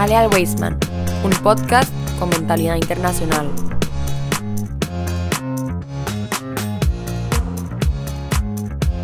[0.00, 0.78] Jale al Weisman,
[1.22, 3.50] un podcast con mentalidad internacional.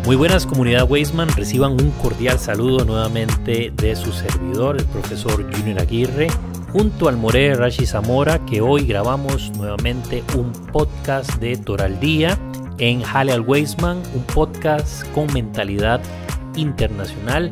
[0.05, 5.81] Muy buenas comunidad Weisman, reciban un cordial saludo nuevamente de su servidor, el profesor Junior
[5.81, 6.29] Aguirre,
[6.73, 12.39] junto al More Rashi Zamora, que hoy grabamos nuevamente un podcast de Toraldía
[12.79, 16.01] en Jale al un podcast con mentalidad
[16.55, 17.51] internacional.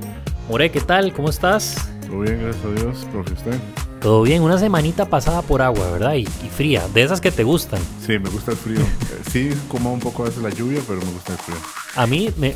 [0.49, 1.13] More, ¿qué tal?
[1.13, 1.95] ¿Cómo estás?
[2.07, 3.59] Todo bien, gracias a Dios, profe, ¿usted?
[4.01, 6.13] Todo bien, una semanita pasada por agua, ¿verdad?
[6.15, 7.79] Y, y fría, de esas que te gustan.
[8.05, 8.79] Sí, me gusta el frío.
[8.81, 11.57] Eh, sí, como un poco a veces la lluvia, pero me gusta el frío.
[11.95, 12.55] A mí me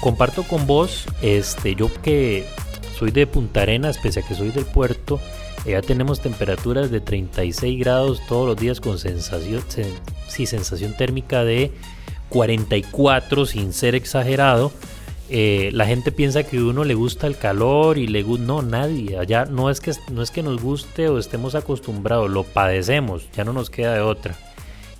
[0.00, 2.46] comparto con vos, este, yo que
[2.98, 5.20] soy de Punta Arenas, pese a que soy del puerto,
[5.64, 9.92] eh, ya tenemos temperaturas de 36 grados todos los días con sensación, sen-
[10.28, 11.72] sí, sensación térmica de
[12.28, 14.72] 44 sin ser exagerado.
[15.28, 18.62] Eh, la gente piensa que a uno le gusta el calor y le gusta no
[18.62, 23.28] nadie allá no es que no es que nos guste o estemos acostumbrados lo padecemos
[23.32, 24.36] ya no nos queda de otra.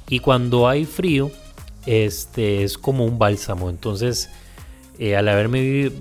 [0.09, 1.31] Y cuando hay frío
[1.87, 3.71] este es como un bálsamo.
[3.71, 4.29] Entonces
[4.99, 5.93] eh, al haberme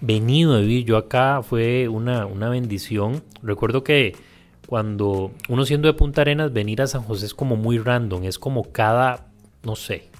[0.00, 3.24] venido a vivir yo acá fue una, una bendición.
[3.42, 4.14] Recuerdo que
[4.68, 8.38] cuando uno siendo de Punta Arenas venir a San José es como muy random es
[8.38, 9.26] como cada
[9.64, 10.11] no sé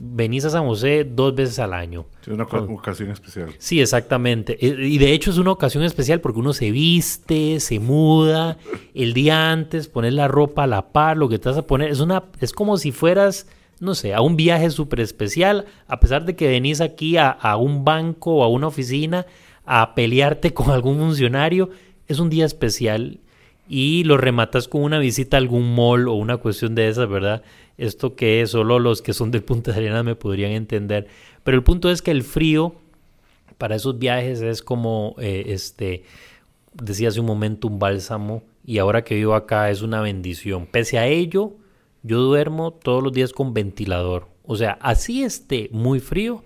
[0.00, 3.48] venís a San José dos veces al año Es una oca- ocasión especial.
[3.58, 4.56] Sí, exactamente.
[4.64, 8.58] Eh, Y de hecho es una ocasión especial porque uno se viste, se muda,
[8.94, 11.90] el día antes pones la ropa a la par, lo que te vas a poner.
[11.90, 13.46] Es, una, es como si fueras,
[13.80, 17.56] no sé, a un viaje súper especial, a pesar de que venís aquí a, a
[17.56, 19.26] un banco o a una oficina
[19.64, 21.70] a pelearte con algún funcionario.
[22.08, 23.18] Es un día especial
[23.68, 27.42] y lo rematas con una visita a algún mall o una cuestión de esas, ¿verdad?
[27.78, 31.08] Esto que solo los que son de Punta Arenas me podrían entender.
[31.44, 32.76] Pero el punto es que el frío
[33.58, 36.04] para esos viajes es como, eh, este,
[36.74, 40.66] decía hace un momento, un bálsamo y ahora que vivo acá es una bendición.
[40.66, 41.54] Pese a ello,
[42.02, 44.28] yo duermo todos los días con ventilador.
[44.44, 46.44] O sea, así esté muy frío,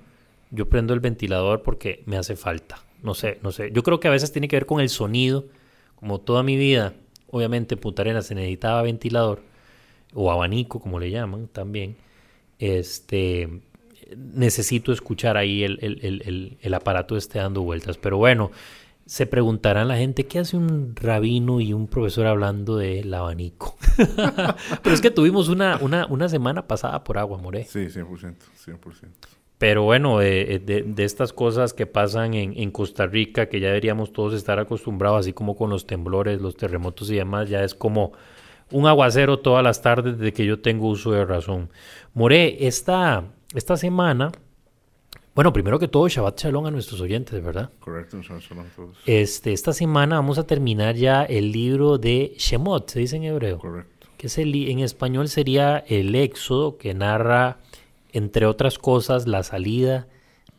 [0.50, 2.82] yo prendo el ventilador porque me hace falta.
[3.02, 3.70] No sé, no sé.
[3.72, 5.46] Yo creo que a veces tiene que ver con el sonido.
[5.96, 6.94] Como toda mi vida,
[7.30, 9.42] obviamente en Punta Arenas se necesitaba ventilador
[10.14, 11.96] o abanico, como le llaman también.
[12.58, 13.48] Este,
[14.16, 17.96] necesito escuchar ahí el, el- el- el- aparato esté dando vueltas.
[17.96, 18.50] Pero bueno,
[19.06, 23.76] se preguntarán la gente, ¿qué hace un rabino y un profesor hablando del abanico?
[24.82, 27.64] Pero es que tuvimos una, una, una semana pasada por agua, More.
[27.64, 28.34] Sí, 100%,
[28.66, 29.08] 100%.
[29.60, 33.60] Pero bueno, eh, eh, de, de estas cosas que pasan en, en Costa Rica, que
[33.60, 37.62] ya deberíamos todos estar acostumbrados, así como con los temblores, los terremotos y demás, ya
[37.62, 38.12] es como
[38.70, 41.68] un aguacero todas las tardes de que yo tengo uso de razón.
[42.14, 44.32] More, esta, esta semana,
[45.34, 47.68] bueno, primero que todo, Shabbat Shalom a nuestros oyentes, ¿verdad?
[47.80, 48.96] Correcto, Shabbat Shalom a todos.
[49.04, 53.58] Este, esta semana vamos a terminar ya el libro de Shemot, se dice en hebreo
[53.58, 54.06] Correcto.
[54.16, 57.58] que es el, en español sería el Éxodo, que narra,
[58.12, 60.08] entre otras cosas, la salida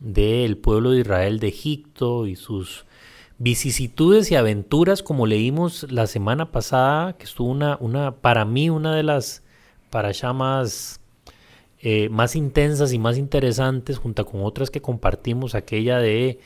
[0.00, 2.86] del pueblo de Israel de Egipto y sus
[3.38, 8.94] vicisitudes y aventuras, como leímos la semana pasada, que estuvo una, una para mí, una
[8.94, 9.42] de las
[9.90, 11.00] parashá más,
[11.80, 16.38] eh, más intensas y más interesantes, junto con otras que compartimos, aquella de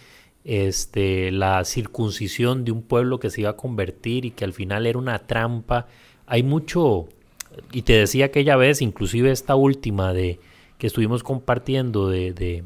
[0.44, 4.86] este, la circuncisión de un pueblo que se iba a convertir y que al final
[4.86, 5.88] era una trampa.
[6.26, 7.08] Hay mucho,
[7.72, 10.40] y te decía aquella vez, inclusive esta última de
[10.78, 12.64] que estuvimos compartiendo de, de,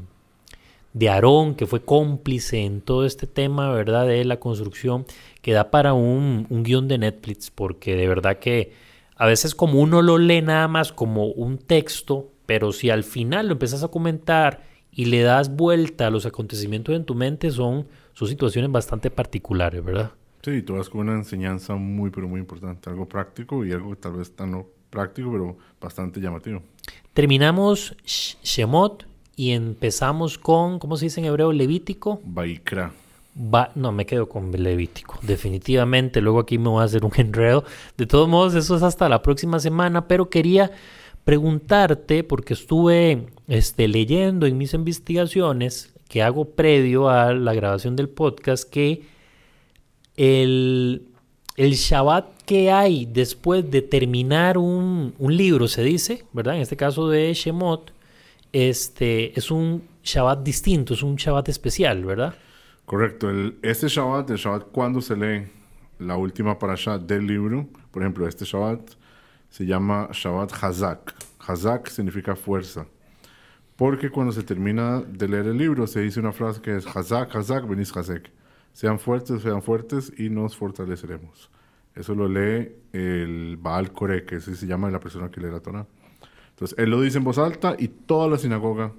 [0.93, 4.07] de Aarón, que fue cómplice en todo este tema, ¿verdad?
[4.07, 5.05] De la construcción,
[5.41, 8.73] que da para un, un guion de Netflix, porque de verdad que
[9.15, 13.47] a veces como uno lo lee nada más como un texto, pero si al final
[13.47, 17.87] lo empiezas a comentar y le das vuelta a los acontecimientos en tu mente, son,
[18.13, 20.11] son situaciones bastante particulares, ¿verdad?
[20.43, 22.89] Sí, todas con una enseñanza muy, pero muy importante.
[22.89, 26.61] Algo práctico y algo tal vez tan no práctico, pero bastante llamativo.
[27.15, 31.51] Terminamos Sh- Shemot y empezamos con, ¿cómo se dice en hebreo?
[31.51, 32.21] Levítico.
[32.23, 32.91] Baikra.
[33.35, 36.19] Va, no, me quedo con Levítico, definitivamente.
[36.21, 37.63] Luego aquí me voy a hacer un enredo.
[37.97, 40.69] De todos modos, eso es hasta la próxima semana, pero quería
[41.23, 48.09] preguntarte, porque estuve este, leyendo en mis investigaciones que hago previo a la grabación del
[48.09, 49.03] podcast, que
[50.17, 51.07] el,
[51.55, 56.57] el Shabbat que hay después de terminar un, un libro, se dice, ¿verdad?
[56.57, 57.93] En este caso de Shemot,
[58.51, 62.35] este, es un Shabbat distinto, es un Shabbat especial, ¿verdad?
[62.85, 63.29] Correcto.
[63.61, 65.47] Este Shabbat, el Shabbat cuando se lee
[65.99, 68.81] la última parasha del libro, por ejemplo, este Shabbat
[69.49, 71.15] se llama Shabbat Hazak.
[71.47, 72.85] Hazak significa fuerza.
[73.77, 77.33] Porque cuando se termina de leer el libro se dice una frase que es Hazak,
[77.33, 78.29] Hazak, venís Hazek.
[78.73, 81.49] Sean fuertes, sean fuertes y nos fortaleceremos.
[81.95, 85.59] Eso lo lee el Baal Kore, que ese se llama la persona que lee la
[85.59, 85.85] Torah.
[86.51, 88.93] Entonces, él lo dice en voz alta y toda la sinagoga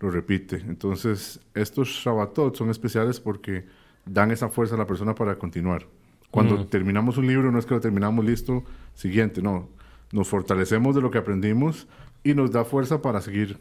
[0.00, 0.56] lo repite.
[0.56, 3.66] Entonces, estos Shabbatot son especiales porque
[4.04, 5.86] dan esa fuerza a la persona para continuar.
[6.30, 8.62] Cuando terminamos un libro, no es que lo terminamos listo,
[8.94, 9.68] siguiente, no.
[10.12, 11.88] Nos fortalecemos de lo que aprendimos
[12.22, 13.58] y nos da fuerza para seguir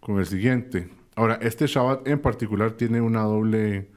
[0.00, 0.88] con el siguiente.
[1.16, 3.90] Ahora, este Shabbat en particular tiene una doble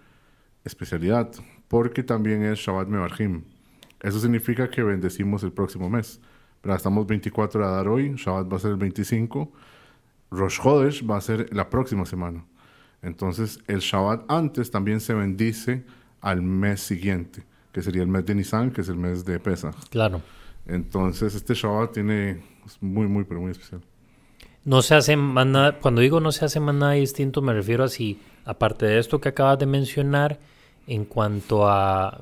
[0.64, 1.32] especialidad,
[1.68, 3.44] porque también es Shabbat Mevarjim.
[4.02, 6.20] Eso significa que bendecimos el próximo mes.
[6.62, 9.52] Pero estamos 24 a dar hoy, Shabbat va a ser el 25,
[10.32, 12.46] Rosh Chodesh va a ser la próxima semana.
[13.02, 15.84] Entonces, el Shabbat antes también se bendice
[16.22, 19.76] al mes siguiente, que sería el mes de Nisan, que es el mes de Pesach.
[19.90, 20.22] Claro.
[20.68, 23.82] Entonces, este Shabbat tiene es muy, muy, pero muy especial.
[24.64, 27.84] No se hace más nada, cuando digo no se hace más nada distinto, me refiero
[27.84, 30.40] a si, aparte de esto que acabas de mencionar,
[30.86, 32.20] en cuanto a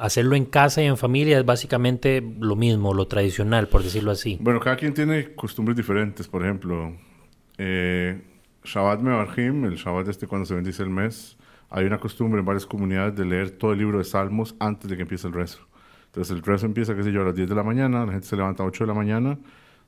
[0.00, 4.38] hacerlo en casa y en familia, es básicamente lo mismo, lo tradicional, por decirlo así.
[4.40, 6.26] Bueno, cada quien tiene costumbres diferentes.
[6.26, 6.92] Por ejemplo,
[7.58, 8.22] eh,
[8.64, 11.36] Shabbat Mevarjim, el Shabbat este cuando se bendice el mes,
[11.68, 14.96] hay una costumbre en varias comunidades de leer todo el libro de Salmos antes de
[14.96, 15.60] que empiece el rezo.
[16.06, 18.26] Entonces el rezo empieza, qué sé yo, a las 10 de la mañana, la gente
[18.26, 19.38] se levanta a 8 de la mañana,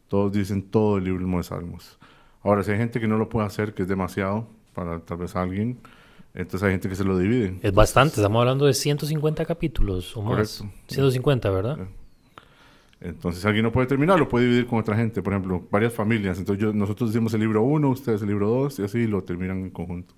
[0.08, 1.98] todos dicen todo el libro de Salmos.
[2.42, 5.34] Ahora, si hay gente que no lo puede hacer, que es demasiado para tal vez
[5.36, 5.78] alguien,
[6.34, 7.58] entonces hay gente que se lo divide.
[7.62, 10.58] Es bastante, estamos hablando de 150 capítulos o más.
[10.58, 10.78] Correcto.
[10.88, 11.78] 150, ¿verdad?
[13.00, 15.22] Entonces, si alguien no puede terminar, lo puede dividir con otra gente.
[15.22, 16.38] Por ejemplo, varias familias.
[16.38, 19.70] Entonces, nosotros decimos el libro 1, ustedes el libro 2, y así lo terminan en
[19.70, 20.14] conjunto.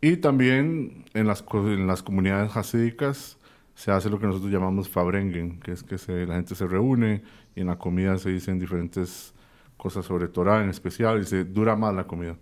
[0.00, 3.38] Y también en las, en las comunidades hasídicas
[3.74, 7.22] se hace lo que nosotros llamamos fabrengen, que es que se, la gente se reúne
[7.54, 9.34] y en la comida se dicen diferentes
[9.76, 12.36] cosas sobre Torah en especial y se dura más la comida.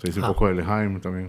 [0.00, 0.28] Se dice un ah.
[0.28, 1.28] poco de Lehaim también.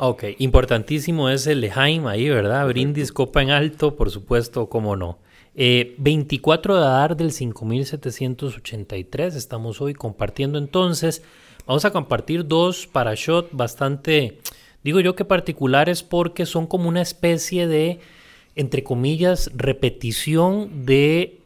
[0.00, 2.68] Ok, importantísimo es el Lehaim ahí, ¿verdad?
[2.68, 5.18] Brindis, copa en alto, por supuesto, cómo no.
[5.56, 11.24] 24 eh, de Adar del 5783, estamos hoy compartiendo entonces.
[11.66, 14.38] Vamos a compartir dos parashot bastante,
[14.84, 17.98] digo yo que particulares porque son como una especie de,
[18.54, 21.40] entre comillas, repetición de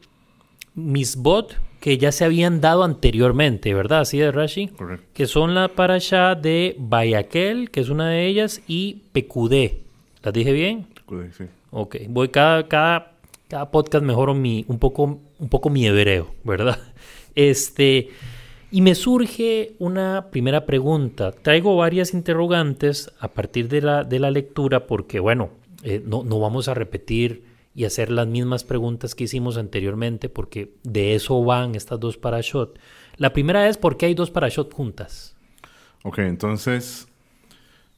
[0.74, 4.02] misbot que ya se habían dado anteriormente, ¿verdad?
[4.02, 4.68] Así de Rashi.
[4.68, 5.04] Correcto.
[5.12, 9.80] Que son la parasha de Bayakel, que es una de ellas, y Pecudé.
[10.22, 10.86] ¿Las dije bien?
[10.94, 11.44] Pecudé, sí.
[11.72, 13.14] Ok, voy cada, cada,
[13.48, 16.78] cada podcast mejoro mi, un, poco, un poco mi hebreo, ¿verdad?
[17.34, 18.10] Este,
[18.70, 21.32] y me surge una primera pregunta.
[21.32, 25.50] Traigo varias interrogantes a partir de la, de la lectura porque, bueno,
[25.82, 27.42] eh, no, no vamos a repetir
[27.74, 32.78] y hacer las mismas preguntas que hicimos anteriormente, porque de eso van estas dos parashot.
[33.16, 35.36] La primera es por qué hay dos parashot juntas.
[36.04, 37.08] Ok, entonces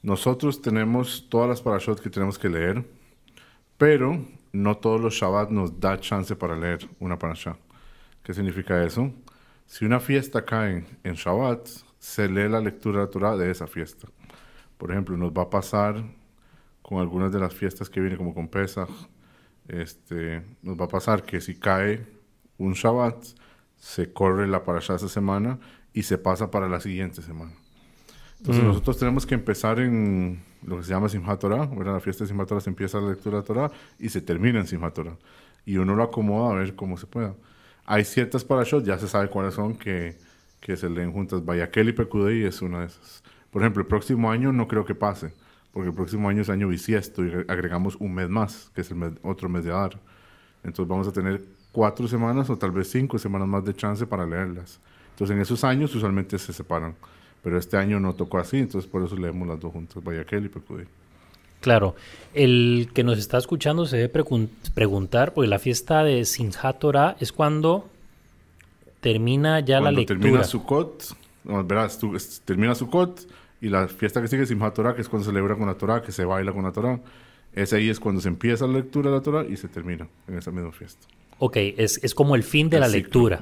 [0.02, 2.84] nosotros tenemos todas las parashot que tenemos que leer,
[3.78, 7.56] pero no todos los Shabbat nos da chance para leer una parasha.
[8.22, 9.10] ¿Qué significa eso?
[9.66, 11.68] Si una fiesta cae en Shabbat,
[11.98, 14.06] se lee la lectura de Torah de esa fiesta.
[14.78, 16.04] Por ejemplo, nos va a pasar
[16.82, 18.90] con algunas de las fiestas que vienen, como con Pesach,
[19.68, 22.06] este, nos va a pasar que si cae
[22.58, 23.24] un Shabbat,
[23.76, 25.58] se corre la parasha esa semana
[25.92, 27.52] y se pasa para la siguiente semana.
[28.38, 28.66] Entonces mm.
[28.66, 32.48] nosotros tenemos que empezar en lo que se llama Simchat Torah, la fiesta de Simchat
[32.48, 35.16] Torah se empieza la lectura de Torah y se termina en Simchat Torah.
[35.66, 37.34] Y uno lo acomoda a ver cómo se pueda.
[37.86, 40.16] Hay ciertas parashot, ya se sabe cuáles son, que,
[40.60, 41.44] que se leen juntas.
[41.44, 43.22] Bayakel y Pekudei es una de esas.
[43.50, 45.32] Por ejemplo, el próximo año no creo que pase
[45.74, 49.18] porque el próximo año es año bisiesto y agregamos un mes más, que es el
[49.22, 49.98] otro mes de Adar.
[50.62, 54.24] Entonces vamos a tener cuatro semanas o tal vez cinco semanas más de chance para
[54.24, 54.78] leerlas.
[55.10, 56.94] Entonces en esos años usualmente se separan,
[57.42, 60.48] pero este año no tocó así, entonces por eso leemos las dos juntas, Vayaquel y
[60.48, 60.84] Pecudí.
[61.60, 61.96] Claro,
[62.34, 64.22] el que nos está escuchando se debe
[64.74, 67.88] preguntar, porque la fiesta de Sinjat Torah es cuando
[69.00, 70.20] termina ya la lectura.
[70.20, 73.26] Termina Sukkot, no, verás, tú, termina Sukkot,
[73.64, 75.74] y la fiesta que sigue es Simchat Torah, que es cuando se celebra con la
[75.74, 77.00] Torah, que se baila con la Torah.
[77.54, 80.36] Ese ahí es cuando se empieza la lectura de la Torah y se termina en
[80.36, 81.06] esa misma fiesta.
[81.38, 83.40] Ok, es, es como el fin de la lectura.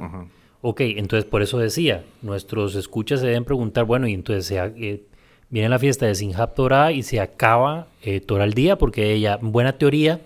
[0.61, 5.03] Ok, entonces por eso decía, nuestros escuchas se deben preguntar, bueno, y entonces se, eh,
[5.51, 9.39] viene la fiesta de Simchat Torah y se acaba eh, Torah al día, porque ya,
[9.43, 10.21] buena teoría,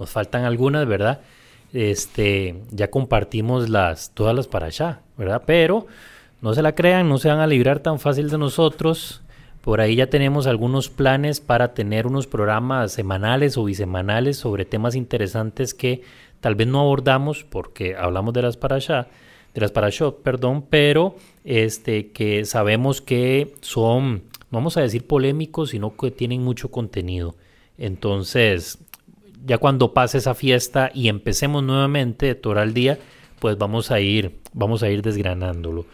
[0.00, 1.20] nos faltan algunas, ¿verdad?
[1.72, 5.44] Este, ya compartimos las, todas las para allá, ¿verdad?
[5.46, 5.86] Pero
[6.40, 9.22] no se la crean, no se van a librar tan fácil de nosotros.
[9.68, 14.94] Por ahí ya tenemos algunos planes para tener unos programas semanales o bisemanales sobre temas
[14.94, 16.00] interesantes que
[16.40, 19.08] tal vez no abordamos porque hablamos de las parashá,
[19.52, 25.68] de las parashot, perdón, pero este que sabemos que son, no vamos a decir polémicos,
[25.68, 27.34] sino que tienen mucho contenido.
[27.76, 28.78] Entonces,
[29.44, 32.98] ya cuando pase esa fiesta y empecemos nuevamente Torah al día,
[33.38, 35.84] pues vamos a ir, vamos a ir desgranándolo.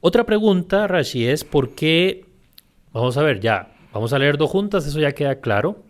[0.00, 2.25] Otra pregunta, Rashi, es por qué,
[3.00, 5.82] vamos a ver, ya, vamos a leer dos juntas, eso ya queda claro,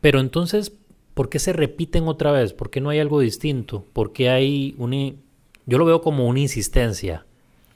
[0.00, 0.72] pero entonces,
[1.14, 2.52] ¿por qué se repiten otra vez?
[2.52, 3.84] ¿Por qué no hay algo distinto?
[3.92, 5.22] ¿Por qué hay un,
[5.66, 7.24] yo lo veo como una insistencia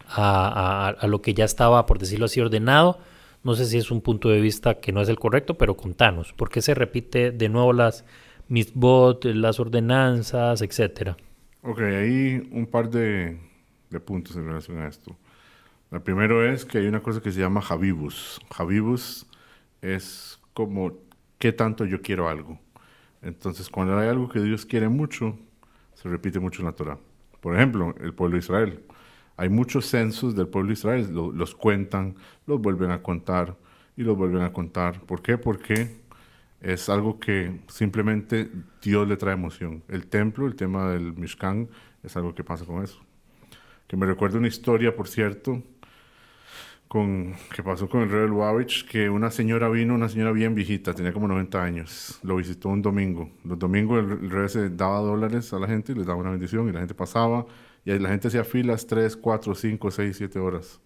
[0.06, 2.98] a, lo que ya estaba, por decirlo así, ordenado?
[3.44, 6.32] No sé si es un punto de vista que no es el correcto, pero contanos,
[6.32, 8.04] ¿por qué se repite de nuevo las
[8.48, 11.16] misbot, las ordenanzas, etcétera?
[11.62, 13.38] Ok, hay un par de,
[14.04, 15.16] puntos en relación a esto.
[15.90, 18.40] El primero es que hay una cosa que se llama Javibus.
[18.54, 19.26] Javibus
[19.80, 20.92] es como
[21.38, 22.58] qué tanto yo quiero algo.
[23.22, 25.38] Entonces, cuando hay algo que Dios quiere mucho,
[25.94, 26.98] se repite mucho en la Torah.
[27.40, 28.84] Por ejemplo, el pueblo de Israel.
[29.38, 32.16] Hay muchos censos del pueblo de Israel, los cuentan,
[32.46, 33.56] los vuelven a contar
[33.96, 35.00] y los vuelven a contar.
[35.00, 35.38] ¿Por qué?
[35.38, 36.00] Porque
[36.60, 38.50] es algo que simplemente
[38.82, 39.82] Dios le trae emoción.
[39.88, 41.68] El templo, el tema del Mishkan,
[42.02, 43.00] es algo que pasa con eso.
[43.86, 45.62] Que me recuerda una historia, por cierto,
[46.88, 50.94] con, que pasó con el rey Lubavitch, que una señora vino, una señora bien viejita,
[50.94, 53.30] tenía como 90 años, lo visitó un domingo.
[53.44, 56.68] Los domingos el, el rey se daba dólares a la gente les daba una bendición
[56.68, 57.46] y la gente pasaba
[57.84, 60.80] y la gente hacía filas 3, 4, 5, 6, 7 horas.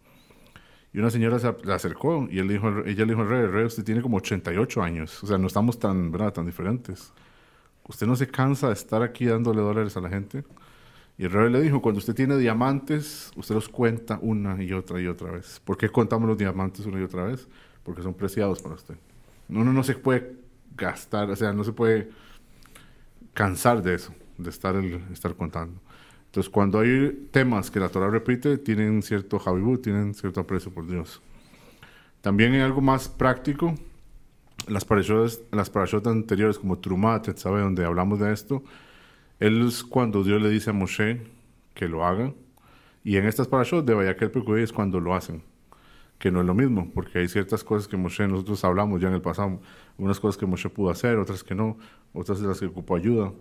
[0.93, 3.65] Y una señora se le acercó y él dijo, ella le dijo al rey, rey,
[3.65, 6.33] usted tiene como 88 años, o sea, no estamos tan, ¿verdad?
[6.33, 7.13] tan diferentes.
[7.89, 10.45] ¿Usted no se cansa de estar aquí dándole dólares a la gente?
[11.19, 15.01] Y el rey le dijo, cuando usted tiene diamantes, usted los cuenta una y otra
[15.01, 15.61] y otra vez.
[15.65, 17.49] ¿Por qué contamos los diamantes una y otra vez?
[17.85, 18.97] Porque son preciados para usted.
[19.49, 20.37] Uno no se puede
[20.77, 22.11] gastar, o sea, no se puede
[23.35, 24.75] cansar de eso, de estar,
[25.13, 25.79] estar contando.
[26.27, 30.87] Entonces, cuando hay temas que la Torah repite, tienen cierto javibú, tienen cierto aprecio por
[30.87, 31.21] Dios.
[32.23, 33.75] También en algo más práctico,
[34.67, 37.61] las parashotas, las anteriores, como Trumat, ¿sabe?
[37.61, 38.63] Donde hablamos de esto,
[39.43, 41.21] es cuando Dios le dice a Moshe
[41.75, 42.33] que lo haga.
[43.05, 45.43] Y en estas parashot de Vayakel Pekudei es cuando lo hacen.
[46.19, 49.15] Que no es lo mismo, porque hay ciertas cosas que Moshe, nosotros hablamos ya en
[49.15, 49.61] el pasado,
[49.99, 51.77] unas cosas que Moshe pudo hacer, otras que no,
[52.13, 53.33] otras de las que ocupó ayuda.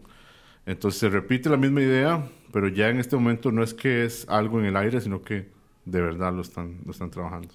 [0.66, 4.28] Entonces se repite la misma idea, pero ya en este momento no es que es
[4.30, 5.50] algo en el aire, sino que
[5.86, 7.54] de verdad lo están, lo están trabajando.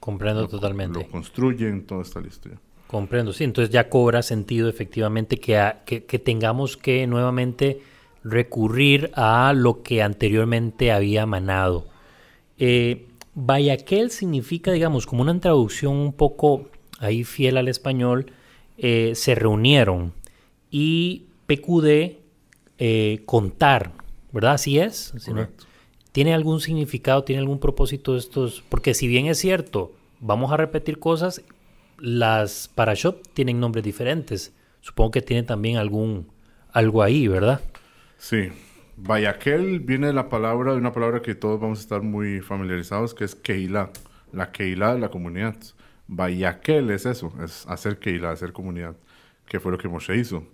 [0.00, 0.98] Comprendo totalmente.
[0.98, 2.58] Lo construyen, todo está listo ya.
[2.92, 3.44] Comprendo, sí.
[3.44, 7.80] Entonces ya cobra sentido efectivamente que, que, tengamos que nuevamente
[8.22, 11.86] recurrir a lo que anteriormente había manado.
[12.58, 16.68] Eh, Vayaquel significa, digamos, como una traducción un poco
[16.98, 18.26] ahí fiel al español,
[18.76, 20.12] eh, se reunieron.
[20.70, 22.18] Y PQD
[22.76, 23.92] eh, contar,
[24.32, 24.52] ¿verdad?
[24.52, 25.14] Así es.
[26.12, 28.62] ¿Tiene algún significado, tiene algún propósito estos?
[28.68, 31.40] Porque si bien es cierto, vamos a repetir cosas,
[32.02, 34.52] las parashot tienen nombres diferentes.
[34.80, 36.26] Supongo que tiene también algún
[36.72, 37.60] algo ahí, ¿verdad?
[38.18, 38.48] Sí.
[38.96, 43.14] Vayaquel viene de la palabra, de una palabra que todos vamos a estar muy familiarizados,
[43.14, 43.90] que es Keilah.
[44.32, 45.56] La Keilah de la comunidad.
[46.08, 48.96] Vayaquel es eso, es hacer Keilah, hacer comunidad.
[49.46, 50.44] Que fue lo que Moshe hizo.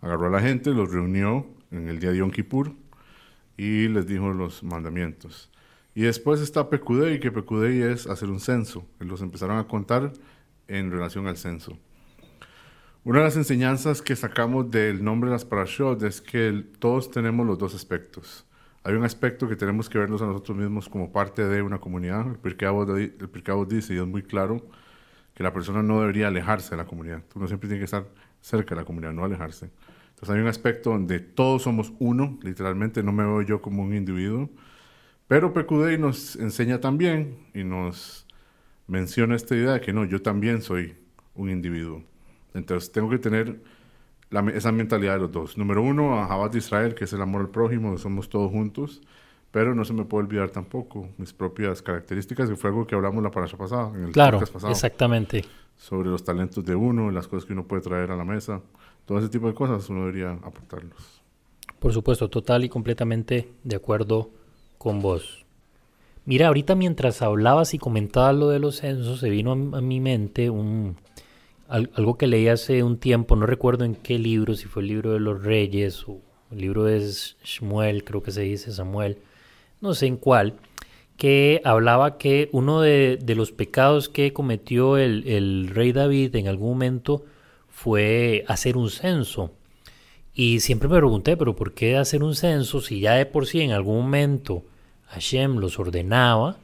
[0.00, 2.72] Agarró a la gente, los reunió en el día de Yom Kippur
[3.56, 5.52] y les dijo los mandamientos.
[5.94, 8.84] Y después está Pecudei, que Pecudei es hacer un censo.
[8.98, 10.12] Los empezaron a contar
[10.68, 11.78] en relación al censo.
[13.04, 17.46] Una de las enseñanzas que sacamos del nombre de las parashot es que todos tenemos
[17.46, 18.44] los dos aspectos.
[18.82, 22.26] Hay un aspecto que tenemos que vernos a nosotros mismos como parte de una comunidad.
[22.26, 22.68] El Pirkei
[23.68, 24.64] dice, y es muy claro,
[25.34, 27.22] que la persona no debería alejarse de la comunidad.
[27.34, 28.06] Uno siempre tiene que estar
[28.40, 29.70] cerca de la comunidad, no alejarse.
[30.10, 33.94] Entonces hay un aspecto donde todos somos uno, literalmente no me veo yo como un
[33.94, 34.48] individuo,
[35.28, 38.25] pero PQD nos enseña también y nos
[38.86, 40.94] menciona esta idea de que no, yo también soy
[41.34, 42.02] un individuo.
[42.54, 43.60] Entonces tengo que tener
[44.54, 45.58] esa mentalidad de los dos.
[45.58, 49.02] Número uno, a Jabat de Israel, que es el amor al prójimo, somos todos juntos,
[49.50, 53.22] pero no se me puede olvidar tampoco mis propias características, que fue algo que hablamos
[53.22, 55.44] la paracha pasada, en el claro, exactamente.
[55.76, 58.62] Sobre los talentos de uno, las cosas que uno puede traer a la mesa
[59.06, 61.22] todo ese tipo de cosas uno debería aportarlos.
[61.78, 64.30] Por supuesto, total y completamente de acuerdo
[64.78, 65.45] con vos.
[66.26, 70.50] Mira, ahorita mientras hablabas y comentabas lo de los censos, se vino a, mi mente
[70.50, 70.96] un,
[71.68, 75.12] algo que leí hace un tiempo, no recuerdo en qué libro, si fue el libro
[75.12, 76.98] de los reyes o el libro de
[77.44, 79.18] Shmuel, creo que se dice Samuel,
[79.80, 80.54] no sé en cuál,
[81.16, 86.70] que hablaba que uno de, los pecados que cometió el, el rey David en algún
[86.70, 87.24] momento
[87.68, 89.52] fue hacer un censo.
[90.34, 93.60] Y siempre me pregunté, pero ¿por qué hacer un censo si ya de por sí
[93.60, 94.64] en algún momento
[95.06, 96.58] Hashem los ordenaba?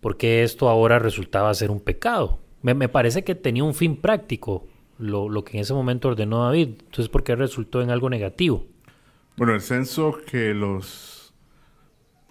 [0.00, 2.40] ¿Por qué esto ahora resultaba ser un pecado?
[2.62, 4.66] Me, parece que tenía un fin práctico,
[4.98, 6.68] lo, lo que en ese momento ordenó David.
[6.80, 8.66] Entonces, ¿por qué resultó en algo negativo?
[9.36, 11.20] Bueno, el censo que los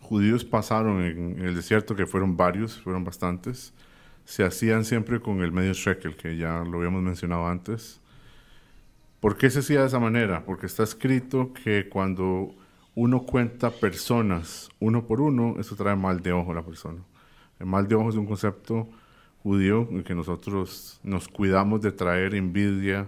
[0.10, 3.74] judíos pasaron en, el desierto, que fueron varios, fueron bastantes,
[4.26, 8.02] se hacían siempre con el medio shekel, que ya lo habíamos mencionado antes.
[9.20, 10.46] ¿Por qué se hacía de esa manera?
[10.46, 12.56] Porque está escrito que cuando
[12.96, 17.00] uno cuenta personas uno por uno, eso trae mal de ojo a la persona.
[17.60, 18.88] El mal de ojo es un concepto
[19.44, 23.08] judío en que nosotros nos cuidamos de traer envidia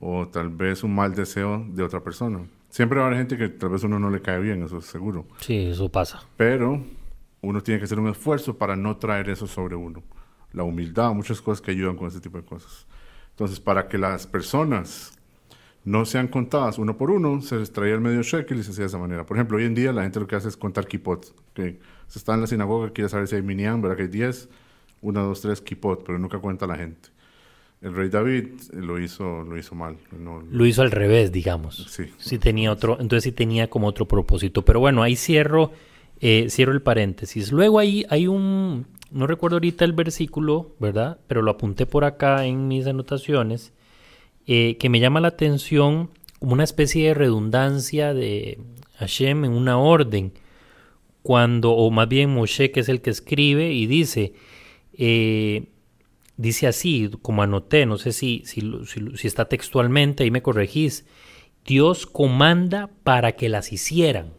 [0.00, 2.46] o tal vez un mal deseo de otra persona.
[2.68, 4.86] Siempre va a haber gente que tal vez uno no le cae bien, eso es
[4.86, 5.26] seguro.
[5.40, 6.22] Sí, eso pasa.
[6.36, 6.84] Pero
[7.40, 10.02] uno tiene que hacer un esfuerzo para no traer eso sobre uno.
[10.52, 12.86] La humildad, muchas cosas que ayudan con ese tipo de cosas.
[13.30, 15.15] Entonces, para que las personas
[15.86, 18.82] no sean contadas uno por uno, se les traía el medio shekel y se hacía
[18.82, 19.24] de esa manera.
[19.24, 21.32] Por ejemplo, hoy en día la gente lo que hace es contar kipot.
[21.54, 21.78] Que
[22.08, 23.96] se está en la sinagoga, quiere saber si hay minyan, ¿verdad?
[23.96, 24.48] Que hay 10,
[25.00, 27.10] 1, 2, 3 kipot, pero nunca cuenta la gente.
[27.80, 29.96] El rey David lo hizo, lo hizo mal.
[30.50, 31.86] lo hizo al revés, digamos.
[31.88, 32.06] Sí.
[32.18, 34.64] Sí tenía otro, entonces sí tenía como otro propósito.
[34.64, 35.70] Pero bueno, ahí cierro,
[36.18, 37.52] eh, cierro el paréntesis.
[37.52, 41.18] Luego ahí hay un, no recuerdo ahorita el versículo, ¿verdad?
[41.28, 43.72] Pero lo apunté por acá en mis anotaciones
[44.46, 48.60] eh, que me llama la atención como una especie de redundancia de
[48.98, 50.32] Hashem en una orden,
[51.22, 54.34] cuando, o más bien Moshe, que es el que escribe, y dice,
[54.92, 55.64] eh,
[56.36, 58.62] dice así, como anoté, no sé si, si,
[59.26, 61.06] está textualmente, ahí me corregís,
[61.64, 64.34] Dios comanda para que las hicieran.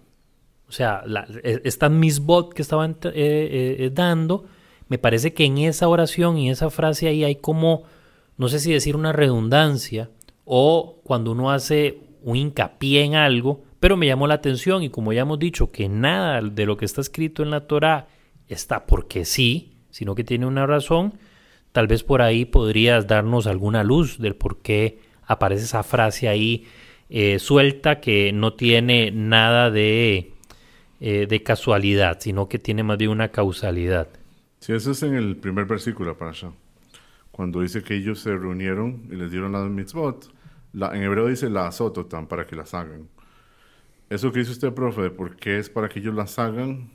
[0.70, 1.04] O sea,
[1.44, 4.46] e, esta misbot que estaban eh, dando,
[4.88, 7.84] me parece que en esa oración y esa frase ahí hay como
[8.38, 10.10] no sé si decir una redundancia
[10.46, 15.14] o cuando uno hace un hincapié en algo, pero me llamó la atención y como
[15.14, 18.08] ya hemos dicho que nada de lo que está escrito en la Torah
[18.48, 21.14] está porque sí, sino que tiene una razón,
[21.72, 26.66] tal vez por ahí podrías darnos alguna luz del por qué aparece esa frase ahí
[27.10, 30.34] eh, suelta que no tiene nada de,
[31.00, 34.08] eh, de casualidad, sino que tiene más bien una causalidad.
[34.60, 36.52] Sí, eso es en el primer versículo allá
[37.38, 40.34] cuando dice que ellos se reunieron y les dieron las mitzvot,
[40.74, 43.08] la, en hebreo dice la azototan para que las hagan.
[44.10, 46.90] Eso que dice usted, profe, de por qué es para que ellos las hagan,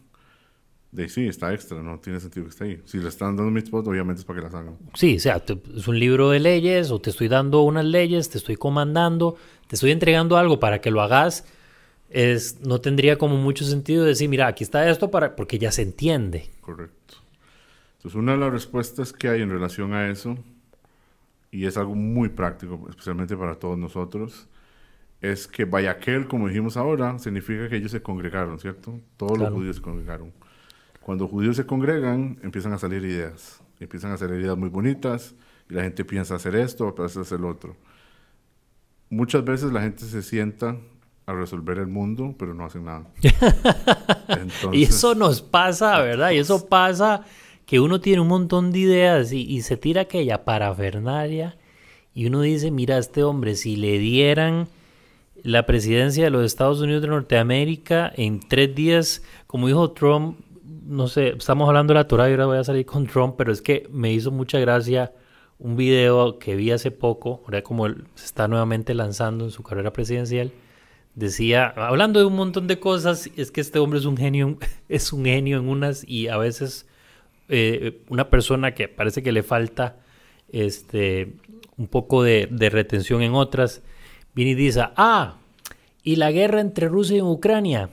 [0.90, 2.82] de sí, está extra, no tiene sentido que esté ahí.
[2.86, 4.78] Si le están dando mitzvot, obviamente es para que las hagan.
[4.94, 5.40] Sí, o sea,
[5.76, 9.36] es un libro de leyes, o te estoy dando unas leyes, te estoy comandando,
[9.68, 11.46] te estoy entregando algo para que lo hagas.
[12.10, 15.82] Es, no tendría como mucho sentido decir, mira, aquí está esto para, porque ya se
[15.82, 16.50] entiende.
[16.60, 17.22] Correcto.
[18.02, 20.36] Entonces, una de las respuestas que hay en relación a eso,
[21.52, 24.48] y es algo muy práctico, especialmente para todos nosotros,
[25.20, 28.98] es que Bayaquel, como dijimos ahora, significa que ellos se congregaron, ¿cierto?
[29.16, 30.32] Todos los judíos se congregaron.
[31.00, 33.62] Cuando judíos se congregan, empiezan a salir ideas.
[33.78, 35.36] Empiezan a salir ideas muy bonitas,
[35.70, 37.76] y la gente piensa hacer esto, piensa hacer lo otro.
[39.10, 40.76] Muchas veces la gente se sienta
[41.26, 43.06] a resolver el mundo, pero no hacen nada.
[44.72, 46.32] y eso nos pasa, ¿verdad?
[46.32, 47.24] Y eso pasa
[47.72, 51.56] que uno tiene un montón de ideas y, se tira aquella parafernalia
[52.12, 54.68] y uno dice, mira, este hombre, si le dieran
[55.42, 60.38] la presidencia de los Estados Unidos de Norteamérica en tres días, como dijo Trump,
[60.84, 63.50] no sé, estamos hablando de la Torah y ahora voy a salir con Trump, pero
[63.50, 65.14] es que me hizo mucha gracia
[65.58, 69.62] un video que vi hace poco, ahora como él se está nuevamente lanzando en su
[69.62, 70.52] carrera presidencial,
[71.14, 74.58] decía, hablando de un montón de cosas, es que este hombre es un genio,
[74.90, 76.86] es un genio en unas y a veces
[77.54, 79.98] eh, una persona que parece que le falta
[80.52, 81.34] este,
[81.76, 83.82] un poco de, retención en otras,
[84.34, 85.36] viene y dice, ah,
[86.02, 87.90] y la guerra entre Rusia y Ucrania,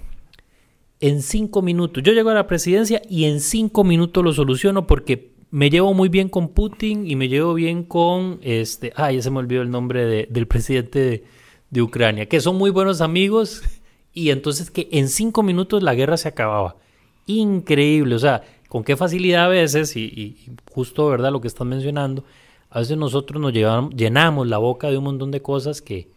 [1.02, 5.32] en cinco minutos, yo llego a la presidencia y en cinco minutos lo soluciono porque
[5.52, 9.30] me llevo muy bien con Putin y me llevo bien con, este, ah, ya se
[9.30, 11.24] me olvidó el nombre del presidente de,
[11.70, 13.62] de Ucrania, que son muy buenos amigos
[14.14, 16.78] y entonces que en cinco minutos la guerra se acababa.
[17.26, 20.38] Increíble, o sea, con qué facilidad a veces, y,
[20.72, 22.24] justo verdad lo que están mencionando,
[22.70, 26.12] a veces nosotros nos llenamos la boca de un montón de cosas que,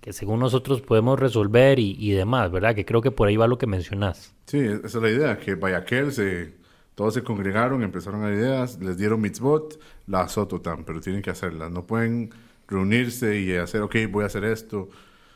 [0.00, 2.74] que según nosotros podemos resolver y, demás, ¿verdad?
[2.74, 4.34] Que creo que por ahí va lo que mencionás.
[4.46, 6.54] Sí, esa es la idea, que Bayaquel se,
[6.94, 11.70] todos se congregaron, empezaron a ideas, les dieron mitzvot, la azototan, pero tienen que hacerlas,
[11.70, 12.30] no pueden
[12.66, 14.88] reunirse y hacer, ok, voy a hacer esto.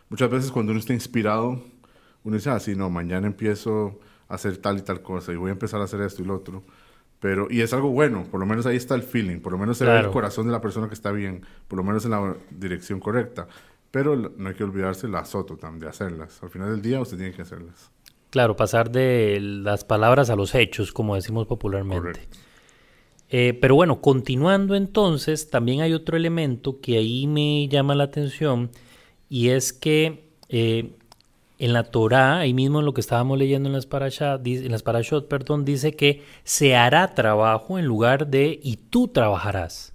[0.08, 1.62] Muchas veces cuando uno está inspirado,
[2.24, 4.00] uno dice, ah, sí, no, mañana empiezo
[4.32, 6.62] hacer tal y tal cosa y voy a empezar a hacer esto y lo otro.
[7.20, 9.78] Pero, y es algo bueno, por lo menos ahí está el feeling, por lo menos
[9.78, 12.34] se ve el corazón de la persona que está bien, por lo menos en la
[12.50, 13.46] dirección correcta.
[13.92, 16.42] Pero no hay que olvidarse la soto de hacerlas.
[16.42, 17.92] Al final del día usted tiene que hacerlas.
[18.30, 22.26] Claro, pasar de las palabras a los hechos, como decimos popularmente.
[23.28, 28.70] Eh, pero bueno, continuando entonces, también hay otro elemento que ahí me llama la atención
[29.28, 30.96] y es que eh,
[31.62, 34.82] en la Torá, ahí mismo en lo que estábamos leyendo en las parashot, en las
[34.82, 39.94] parashot, perdón, dice que se hará trabajo en lugar de y tú trabajarás.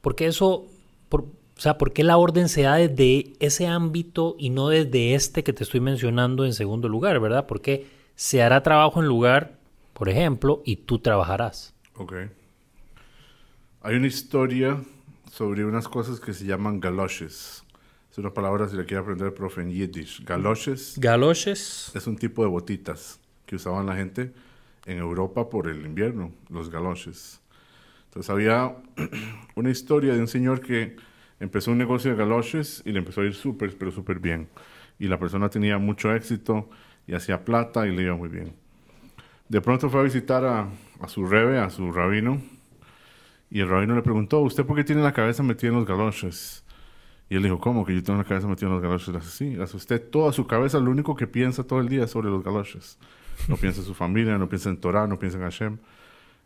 [0.00, 0.64] Porque eso,
[1.10, 5.14] por, o sea, ¿por qué la orden se da desde ese ámbito y no desde
[5.14, 7.44] este que te estoy mencionando en segundo lugar, verdad?
[7.46, 9.58] Porque se hará trabajo en lugar,
[9.92, 11.74] por ejemplo, y tú trabajarás.
[11.96, 12.14] Ok.
[13.82, 14.82] Hay una historia
[15.30, 17.62] sobre unas cosas que se llaman galoches.
[18.18, 20.24] Es una palabra, si la quiere aprender, profe, en Yiddish.
[20.24, 20.98] Galoches.
[20.98, 21.92] Galoches.
[21.94, 24.32] Es un tipo de botitas que usaban la gente
[24.86, 27.40] en Europa por el invierno, los galoches.
[28.06, 28.74] Entonces había
[29.54, 30.96] una historia de un señor que
[31.38, 34.48] empezó un negocio de galoches y le empezó a ir súper, pero súper bien.
[34.98, 36.68] Y la persona tenía mucho éxito
[37.06, 38.52] y hacía plata y le iba muy bien.
[39.48, 42.42] De pronto fue a visitar a, a su rebe, a su rabino,
[43.48, 46.64] y el rabino le preguntó, ¿usted por qué tiene la cabeza metida en los galoches?
[47.30, 49.14] Y él dijo, ¿cómo que yo tengo la cabeza metida en los galoches?
[49.14, 52.28] Así, sí, usted toda su cabeza lo único que piensa todo el día es sobre
[52.28, 52.98] los galoches.
[53.48, 55.78] No piensa en su familia, no piensa en Torah, no piensa en Hashem.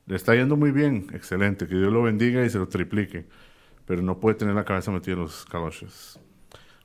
[0.06, 3.26] Le está yendo muy bien, excelente, que Dios lo bendiga y se lo triplique.
[3.86, 6.18] Pero no puede tener la cabeza metida en los galoches.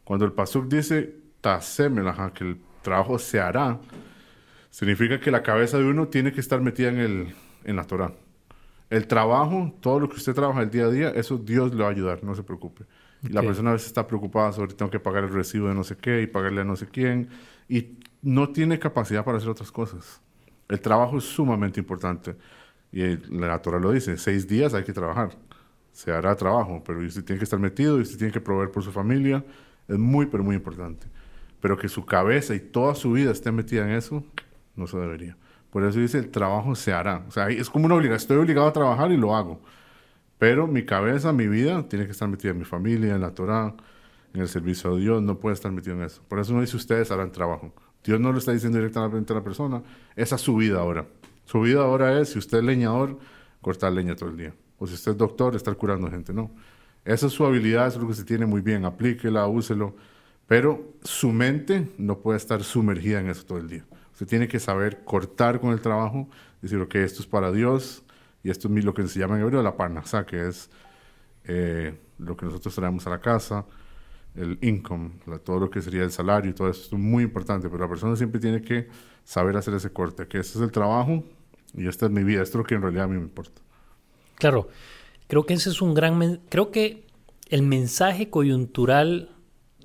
[0.03, 3.79] Cuando el pasuk dice, tasemelaja, que el trabajo se hará,
[4.69, 8.13] significa que la cabeza de uno tiene que estar metida en, el, en la Torah.
[8.89, 11.89] El trabajo, todo lo que usted trabaja el día a día, eso Dios le va
[11.89, 12.85] a ayudar, no se preocupe.
[13.23, 15.97] La persona a veces está preocupada sobre tengo que pagar el recibo de no sé
[15.97, 17.29] qué y pagarle a no sé quién
[17.67, 20.21] y no tiene capacidad para hacer otras cosas.
[20.67, 22.35] El trabajo es sumamente importante.
[22.91, 25.31] Y la Torah lo dice, seis días hay que trabajar.
[25.91, 28.83] Se hará trabajo, pero usted tiene que estar metido y usted tiene que proveer por
[28.83, 29.43] su familia.
[29.87, 31.07] Es muy, pero muy importante.
[31.59, 34.23] Pero que su cabeza y toda su vida esté metida en eso,
[34.75, 35.37] no se debería.
[35.71, 37.23] Por eso dice, el trabajo se hará.
[37.27, 38.21] O sea, es como una obligación.
[38.21, 39.59] Estoy obligado a trabajar y lo hago.
[40.37, 43.75] Pero mi cabeza, mi vida, tiene que estar metida en mi familia, en la Torah,
[44.33, 45.21] en el servicio a Dios.
[45.21, 46.21] No puede estar metido en eso.
[46.27, 47.73] Por eso no dice ustedes harán trabajo.
[48.03, 49.81] Dios no lo está diciendo directamente a la persona.
[50.15, 51.07] Esa es su vida ahora.
[51.45, 53.17] Su vida ahora es, si usted es leñador,
[53.61, 54.53] cortar leña todo el día.
[54.77, 56.33] O si usted es doctor, estar curando gente.
[56.33, 56.51] No.
[57.03, 58.85] Esa es su habilidad, eso es lo que se tiene muy bien.
[58.85, 59.95] Aplíquela, úselo.
[60.45, 63.85] Pero su mente no puede estar sumergida en eso todo el día.
[64.13, 66.29] Usted tiene que saber cortar con el trabajo,
[66.61, 68.03] decir, ok, esto es para Dios
[68.47, 70.69] y esto es lo que se llama en hebreo la parnasa, que es
[71.43, 73.65] eh, lo que nosotros traemos a la casa,
[74.35, 76.83] el income, todo lo que sería el salario y todo eso.
[76.83, 78.87] es muy importante, pero la persona siempre tiene que
[79.25, 81.25] saber hacer ese corte, que este es el trabajo
[81.73, 83.61] y esta es mi vida, esto es lo que en realidad a mí me importa.
[84.35, 84.69] Claro,
[85.27, 86.39] creo que ese es un gran...
[86.47, 87.05] Creo que
[87.49, 89.35] el mensaje coyuntural,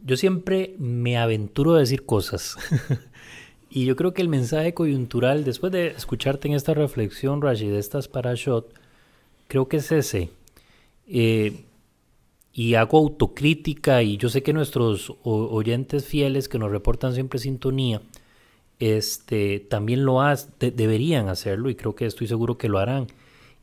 [0.04, 2.56] yo siempre me aventuro a decir cosas.
[3.74, 7.78] Y yo creo que el mensaje coyuntural, después de escucharte en esta reflexión, Rashi, de
[7.78, 8.70] estas parashot,
[9.48, 10.28] creo que es ese.
[11.08, 11.64] Eh,
[12.52, 18.02] y hago autocrítica y yo sé que nuestros oyentes fieles que nos reportan siempre sintonía,
[18.78, 23.06] este, también lo hacen, deberían hacerlo y creo que estoy seguro que lo harán.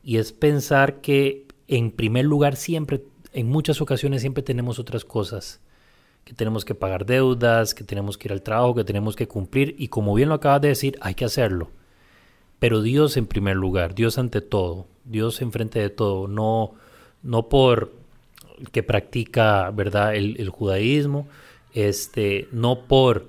[0.02, 5.60] Y es pensar que en primer lugar siempre, en muchas ocasiones siempre tenemos otras cosas
[6.24, 9.74] que tenemos que pagar deudas, que tenemos que ir al trabajo, que tenemos que cumplir
[9.78, 11.70] y como bien lo acabas de decir, hay que hacerlo.
[12.58, 16.72] Pero Dios en primer lugar, Dios ante todo, Dios enfrente de todo, no,
[17.22, 17.92] no por
[18.72, 21.26] que practica verdad el, judaísmo,
[21.72, 23.26] este, no por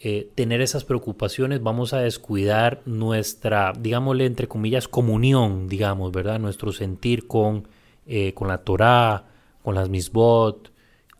[0.00, 6.40] eh, tener esas preocupaciones vamos a descuidar nuestra, digámosle entre comillas, comunión, digamos, ¿verdad?
[6.40, 7.68] Nuestro sentir con,
[8.08, 9.26] eh, con la Torah,
[9.62, 10.71] con las misbot,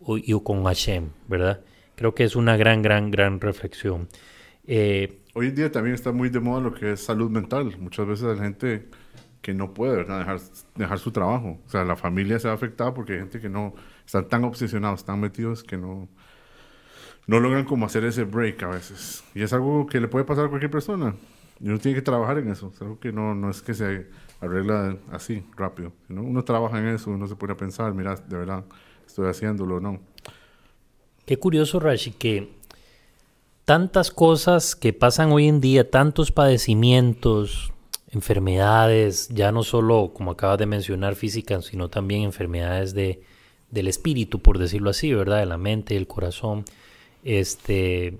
[0.06, 1.60] y con Hashem, ¿verdad?
[1.94, 4.08] Creo que es una gran, gran, gran reflexión.
[4.66, 7.76] Eh, Hoy en día también está muy de moda lo que es salud mental.
[7.78, 8.88] Muchas veces hay gente
[9.40, 10.18] que no puede ¿verdad?
[10.20, 10.40] Dejar,
[10.76, 11.58] dejar su trabajo.
[11.66, 15.04] O sea, la familia se va afectada porque hay gente que no están tan obsesionados,
[15.04, 16.08] tan metidos que no,
[17.26, 19.24] no logran como hacer ese break a veces.
[19.34, 21.14] Y es algo que le puede pasar a cualquier persona.
[21.60, 22.72] Y uno tiene que trabajar en eso.
[22.74, 24.08] Es algo que no, no es que se
[24.40, 25.92] arregla así, rápido.
[26.08, 28.64] Uno trabaja en eso, uno se pone a pensar, mira, de verdad,
[29.12, 30.01] estoy haciéndolo o no.
[31.27, 32.51] Qué curioso, Rashi, que
[33.64, 37.72] tantas cosas que pasan hoy en día, tantos padecimientos,
[38.11, 43.22] enfermedades, ya no solo, como acabas de mencionar, físicas, sino también enfermedades de,
[43.70, 45.38] del espíritu, por decirlo así, ¿verdad?
[45.38, 46.64] De la mente, del corazón.
[47.22, 48.18] Este,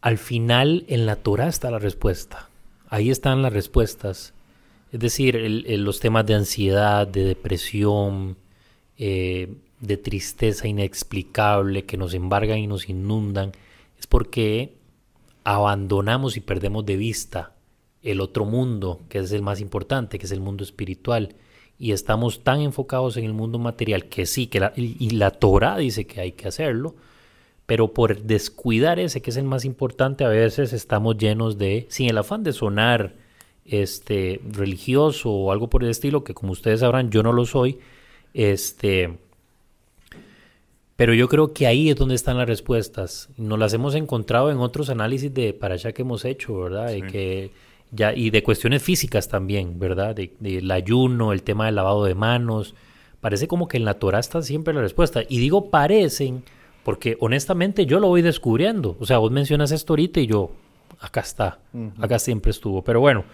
[0.00, 2.48] al final, en la Torah está la respuesta.
[2.88, 4.32] Ahí están las respuestas.
[4.92, 5.36] Es decir,
[5.78, 8.36] los temas de ansiedad, de depresión,
[8.98, 13.52] eh, de tristeza inexplicable que nos embargan y nos inundan,
[13.98, 14.74] es porque
[15.44, 17.52] abandonamos y perdemos de vista
[18.02, 21.34] el otro mundo, que es el más importante, que es el mundo espiritual.
[21.78, 25.76] Y estamos tan enfocados en el mundo material que sí, que la, y la Torah
[25.78, 26.94] dice que hay que hacerlo,
[27.66, 32.08] pero por descuidar ese que es el más importante, a veces estamos llenos de, sin
[32.08, 33.14] el afán de sonar
[33.64, 37.78] este, religioso o algo por el estilo, que como ustedes sabrán, yo no lo soy,
[38.34, 39.18] este,
[40.96, 43.28] pero yo creo que ahí es donde están las respuestas.
[43.36, 46.92] Nos las hemos encontrado en otros análisis de para allá que hemos hecho, ¿verdad?
[46.92, 47.50] Y, que
[47.90, 50.14] ya, y de cuestiones físicas también, ¿verdad?
[50.14, 52.74] Del de, ayuno, el tema del lavado de manos.
[53.20, 55.22] Parece como que en la Torah está siempre la respuesta.
[55.28, 56.44] Y digo parecen
[56.84, 58.96] porque honestamente yo lo voy descubriendo.
[59.00, 60.52] O sea, vos mencionas esto ahorita y yo,
[61.00, 61.58] acá está,
[61.98, 62.82] acá siempre estuvo.
[62.82, 63.24] Pero bueno,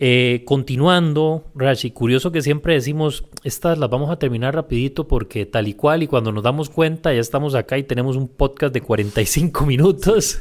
[0.00, 5.66] eh, continuando, Rashi, curioso que siempre decimos, estas las vamos a terminar rapidito porque tal
[5.66, 8.80] y cual, y cuando nos damos cuenta ya estamos acá y tenemos un podcast de
[8.80, 10.38] 45 minutos,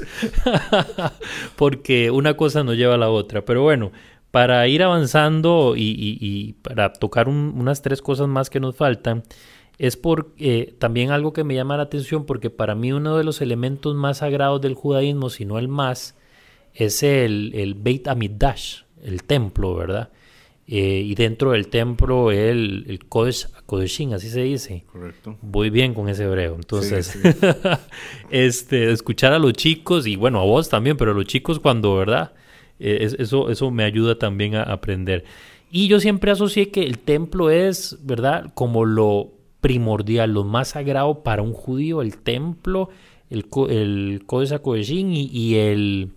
[1.56, 3.46] porque una cosa nos lleva a la otra.
[3.46, 3.92] Pero bueno,
[4.30, 9.24] para ir avanzando y, para tocar unas tres cosas más que nos faltan,
[9.80, 13.24] es por eh, también algo que me llama la atención porque para mí uno de
[13.24, 16.16] los elementos más sagrados del judaísmo, si no el más,
[16.76, 20.10] es el, el Beit Amidash, el templo, ¿verdad?
[20.70, 24.84] Eh, y dentro del templo el, el Kodesh Kodeshin, así se dice.
[24.92, 25.38] Correcto.
[25.42, 26.56] Voy bien con ese hebreo.
[26.56, 27.18] Entonces,
[28.32, 31.96] este, escuchar a los chicos, y bueno, a vos también, pero a los chicos cuando,
[31.96, 32.34] ¿verdad?
[32.80, 35.24] Eh, eso, eso me ayuda también a aprender.
[35.72, 38.52] Y yo siempre asocié que el templo es, ¿verdad?
[38.54, 39.32] Como lo
[39.62, 42.90] primordial, lo más sagrado para un judío, el templo,
[43.30, 46.12] el, el Kodesh Kodeshin y, y el,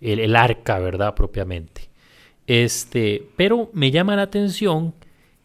[0.00, 1.16] el, el arca, ¿verdad?
[1.16, 1.87] Propiamente.
[2.48, 4.94] Este, pero me llama la atención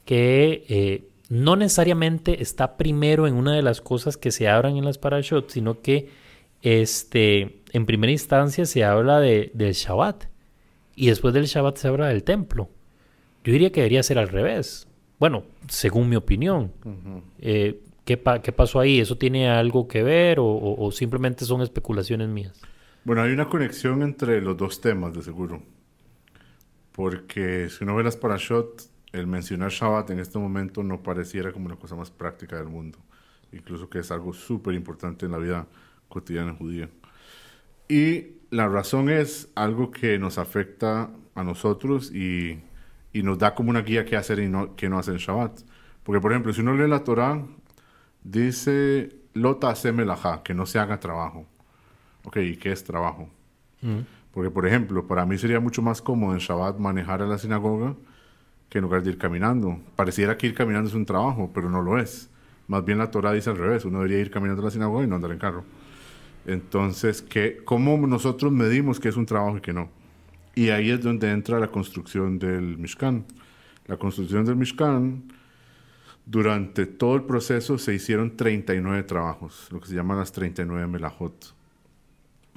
[0.05, 4.85] que eh, no necesariamente está primero en una de las cosas que se abran en
[4.85, 6.09] las parashot, sino que
[6.61, 10.27] este, en primera instancia se habla de, del Shabbat
[10.95, 12.69] y después del Shabbat se habla del templo.
[13.43, 14.87] Yo diría que debería ser al revés.
[15.19, 16.71] Bueno, según mi opinión.
[17.39, 19.01] Eh, ¿qué, pasó ahí?
[19.01, 22.61] ¿Eso tiene algo que ver o, o simplemente son especulaciones mías?
[23.03, 25.61] Bueno, hay una conexión entre los dos temas, de seguro
[26.93, 31.65] porque si uno ve las parashot, el mencionar Shabbat en este momento no pareciera como
[31.65, 32.97] una cosa más práctica del mundo,
[33.51, 35.67] incluso que es algo súper importante en la vida
[36.09, 36.89] cotidiana judía.
[37.87, 42.59] Y la razón es algo que nos afecta a nosotros y,
[43.11, 45.61] y nos da como una guía qué hacer y no, qué no hacer en Shabbat.
[46.03, 47.43] Porque, por ejemplo, si uno lee la Torah,
[48.23, 49.73] dice, Lota
[50.05, 51.45] laja, que no se haga trabajo.
[52.23, 53.29] Ok, ¿y qué es trabajo?
[53.81, 53.99] Mm.
[54.33, 57.95] Porque, por ejemplo, para mí sería mucho más cómodo en Shabbat manejar a la sinagoga
[58.69, 59.79] que en lugar de ir caminando.
[59.95, 62.29] Pareciera que ir caminando es un trabajo, pero no lo es.
[62.67, 65.07] Más bien la Torah dice al revés, uno debería ir caminando a la sinagoga y
[65.07, 65.63] no andar en carro.
[66.47, 69.89] Entonces, ¿qué, ¿cómo nosotros medimos que es un trabajo y que no?
[70.55, 73.25] Y ahí es donde entra la construcción del Mishkan.
[73.85, 75.23] La construcción del Mishkan,
[76.25, 81.53] durante todo el proceso se hicieron 39 trabajos, lo que se llaman las 39 melajot.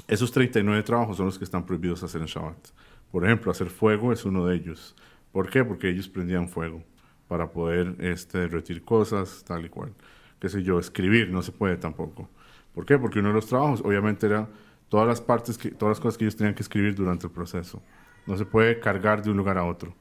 [0.08, 2.68] Esos 39 trabajos son los que están prohibidos hacer en Shabbat.
[3.10, 4.94] Por ejemplo, hacer fuego es uno de ellos.
[5.32, 5.64] ¿Por qué?
[5.64, 6.84] Porque ellos prendían fuego
[7.26, 9.92] para poder este, derretir cosas, tal y cual.
[10.38, 12.28] Qué sé yo, escribir no se puede tampoco.
[12.72, 12.98] ¿Por qué?
[12.98, 14.48] Porque uno de los trabajos, obviamente, era
[14.88, 17.82] todas las partes, que, todas las cosas que ellos tenían que escribir durante el proceso.
[18.26, 19.92] No se puede cargar de un lugar a otro.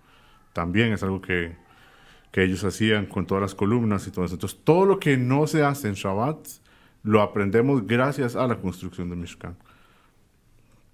[0.54, 1.56] También es algo que,
[2.32, 4.36] que ellos hacían con todas las columnas y todo eso.
[4.36, 6.48] Entonces, todo lo que no se hace en Shabbat,
[7.02, 9.58] lo aprendemos gracias a la construcción de Mishkan.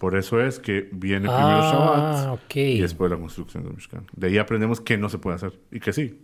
[0.02, 4.08] Por eso es que viene primero ah, Shabbat y después la construcción del Mishkan.
[4.16, 6.18] De ahí aprendemos que no se puede hacer y que sí.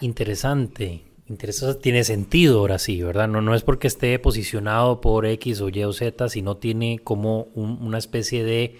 [0.00, 1.02] Interesante.
[1.28, 1.82] Interesante.
[1.82, 3.28] Tiene sentido ahora sí, ¿verdad?
[3.28, 7.42] No, no es porque esté posicionado por X o Y o Z, sino tiene como
[7.52, 8.78] una especie de,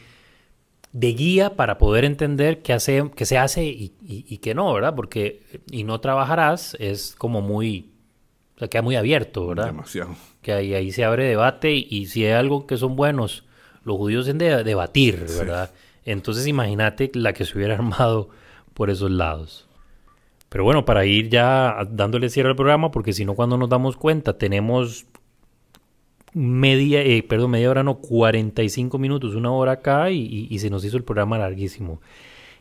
[0.93, 4.95] de guía para poder entender qué, hace, qué se hace y, y, qué no, ¿verdad?
[4.95, 7.91] Porque y no trabajarás es como muy...
[8.57, 9.67] O sea, queda muy abierto, ¿verdad?
[9.67, 10.17] Demasiado.
[10.41, 13.45] Que ahí, ahí se abre debate y, y si hay algo que son buenos
[13.85, 15.71] los judíos en de debatir, ¿verdad?
[16.05, 18.29] Entonces imagínate la que se hubiera armado
[18.75, 19.67] por esos lados.
[20.49, 23.97] Pero bueno, para ir ya dándole cierre al programa, porque si no cuando nos damos
[23.97, 25.07] cuenta tenemos
[26.35, 30.97] media, eh, perdón, media hora, no, 45 minutos, una hora acá y, se nos hizo
[30.97, 32.01] el programa larguísimo.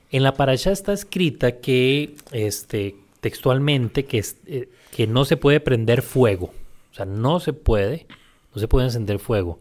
[0.10, 6.02] En la paracha está escrita que, este, textualmente, que, eh, que no se puede prender
[6.02, 6.54] fuego.
[6.92, 8.08] O sea, no se puede,
[8.54, 9.60] no se puede encender fuego.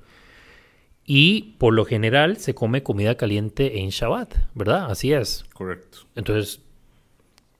[1.12, 4.92] Y por lo general se come comida caliente en Shabbat, ¿verdad?
[4.92, 5.44] Así es.
[5.54, 6.06] Correcto.
[6.14, 6.62] Entonces,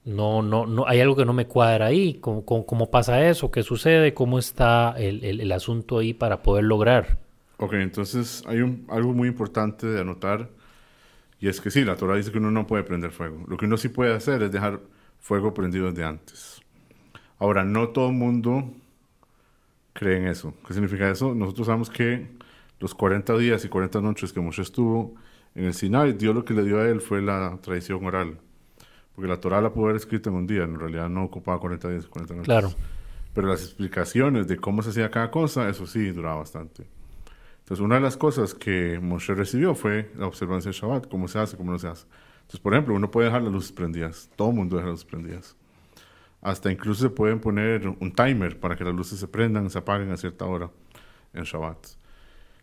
[0.05, 2.15] no, no, no, hay algo que no me cuadra ahí.
[2.21, 3.51] ¿Cómo, cómo, pasa eso?
[3.51, 4.15] ¿Qué sucede?
[4.15, 7.19] ¿Cómo está el, el, asunto ahí para poder lograr?
[7.57, 10.49] Ok, entonces hay un, algo muy importante de anotar
[11.41, 13.45] Y es que sí, la Torah dice que uno no puede prender fuego.
[13.49, 14.79] Lo que uno sí puede hacer es dejar
[15.19, 16.63] fuego prendido desde antes.
[17.41, 18.71] Ahora, no todo el mundo
[19.93, 20.55] cree en eso.
[20.69, 21.35] ¿Qué significa eso?
[21.35, 22.39] Nosotros sabemos que
[22.81, 25.15] los 40 días y 40 noches que Moshe estuvo
[25.55, 28.39] en el Sinai, Dios lo que le dio a él fue la tradición oral.
[29.15, 31.91] Porque la Torah la pudo haber escrito en un día, en realidad no ocupaba 40
[31.91, 32.47] días y 40 noches.
[32.47, 32.73] Claro.
[33.35, 36.87] Pero las explicaciones de cómo se hacía cada cosa, eso sí, duraba bastante.
[37.61, 41.39] Entonces, una de las cosas que Moshe recibió fue la observancia del Shabbat, cómo se
[41.39, 42.07] hace, cómo no se hace.
[42.41, 45.11] Entonces, por ejemplo, uno puede dejar las luces prendidas, todo el mundo deja las luces
[45.11, 45.57] prendidas.
[46.41, 50.11] Hasta incluso se pueden poner un timer para que las luces se prendan, se apaguen
[50.11, 50.71] a cierta hora
[51.35, 52.00] en Shabbat.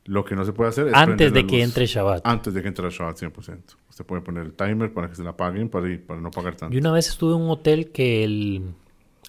[0.07, 2.25] Lo que no se puede hacer es Antes de que luz entre Shabbat.
[2.25, 3.59] Antes de que entre el Shabbat, 100%.
[3.89, 6.55] Usted puede poner el timer para que se la apaguen, para, ir- para no pagar
[6.55, 6.73] tanto.
[6.73, 8.63] Yo una vez estuve en un hotel que el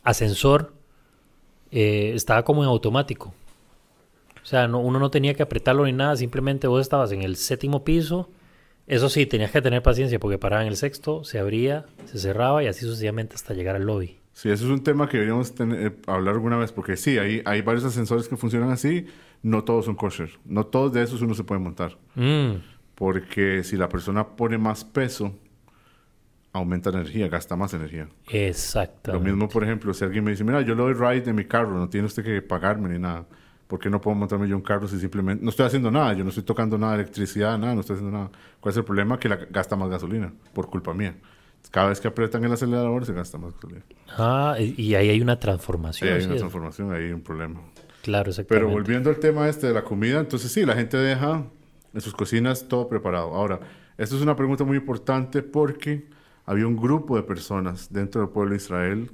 [0.05, 0.73] ascensor
[1.71, 3.35] eh, estaba como en automático.
[4.43, 7.37] O sea, no- uno no tenía que apretarlo ni nada, simplemente vos estabas en el
[7.37, 8.31] séptimo piso.
[8.87, 12.63] Eso sí, tenías que tener paciencia porque paraba en el sexto, se abría, se cerraba
[12.65, 14.17] y así sucesivamente hasta llegar al lobby.
[14.33, 17.43] Sí, eso es un tema que deberíamos tener- eh, hablar alguna vez, porque sí, hay,
[17.45, 19.05] hay varios ascensores que funcionan así,
[19.43, 20.31] no todos son kosher.
[20.45, 21.97] No todos de esos uno se puede montar.
[22.15, 22.55] Mm,
[22.95, 25.33] Porque si la persona pone más peso,
[26.53, 28.09] aumenta energía, gasta más energía.
[28.29, 29.13] exacto.
[29.13, 31.45] Lo mismo, por ejemplo, si alguien me dice, mira, yo le doy ride en mi
[31.45, 33.27] carro, no tiene usted que pagarme ni nada.
[33.69, 35.45] ¿Por qué no puedo montarme yo un carro si simplemente...
[35.45, 38.17] No estoy haciendo nada, yo no estoy tocando nada de electricidad, nada, no estoy haciendo
[38.17, 38.31] nada.
[38.61, 39.19] ¿Cuál es el problema?
[39.21, 41.15] Que la, gasta más gasolina, por culpa mía.
[41.71, 43.83] Cada vez que apretan el acelerador se gasta más gasolina.
[44.17, 46.11] Ah, y ahí hay una Sí, transformación.
[46.15, 47.61] hay sí, una transformación, ahí hay un problema.
[48.03, 48.67] Claro, exactamente.
[48.67, 51.45] Pero volviendo al tema este de la comida, entonces sí, la gente deja
[51.93, 53.35] en sus cocinas todo preparado.
[53.35, 53.61] Ahora,
[53.97, 56.07] esto es una pregunta muy importante porque
[56.47, 59.11] había un grupo de personas dentro del pueblo de Israel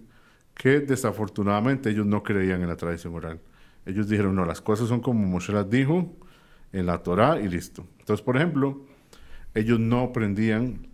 [0.55, 3.41] que desafortunadamente ellos no creían en la tradición oral.
[3.87, 6.15] Ellos dijeron, no, las cosas son como Moshe las dijo
[6.73, 7.87] en la Torá y listo.
[7.99, 8.85] Entonces, por ejemplo,
[9.55, 10.87] ellos no prendían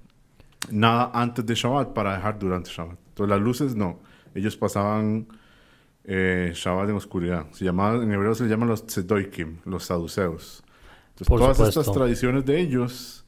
[0.71, 2.99] nada antes de Shabbat para dejar durante Shabbat.
[3.09, 4.01] Entonces, las luces no.
[4.35, 5.27] Ellos pasaban
[6.05, 7.47] eh, Shabbat en oscuridad.
[7.53, 10.63] Se llamaba, en hebreo se llaman los tzedoikim, los saduceos.
[11.11, 11.81] Entonces, Por todas supuesto.
[11.81, 13.25] estas tradiciones de ellos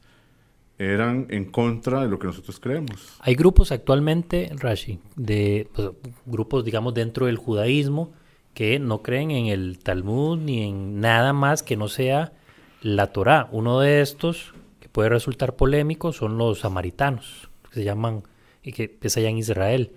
[0.77, 3.17] eran en contra de lo que nosotros creemos.
[3.19, 5.91] Hay grupos actualmente, Rashi, de pues,
[6.25, 8.11] grupos, digamos, dentro del judaísmo
[8.53, 12.33] que no creen en el Talmud ni en nada más que no sea
[12.81, 13.49] la Torá.
[13.51, 18.23] Uno de estos, que puede resultar polémico, son los samaritanos, que se llaman,
[18.63, 19.91] y que es allá en Israel.